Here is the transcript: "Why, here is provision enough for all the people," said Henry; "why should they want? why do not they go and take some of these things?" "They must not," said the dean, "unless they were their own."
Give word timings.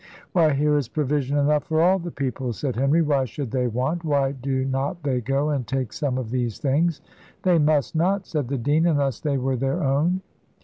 "Why, 0.31 0.53
here 0.53 0.77
is 0.79 0.87
provision 0.87 1.37
enough 1.37 1.65
for 1.65 1.79
all 1.79 1.99
the 1.99 2.09
people," 2.09 2.53
said 2.53 2.75
Henry; 2.75 3.03
"why 3.03 3.25
should 3.25 3.51
they 3.51 3.67
want? 3.67 4.03
why 4.03 4.31
do 4.31 4.65
not 4.65 5.03
they 5.03 5.21
go 5.21 5.49
and 5.51 5.67
take 5.67 5.93
some 5.93 6.17
of 6.17 6.31
these 6.31 6.57
things?" 6.57 7.01
"They 7.43 7.59
must 7.59 7.93
not," 7.95 8.25
said 8.25 8.47
the 8.47 8.57
dean, 8.57 8.87
"unless 8.87 9.19
they 9.19 9.37
were 9.37 9.57
their 9.57 9.83
own." 9.83 10.21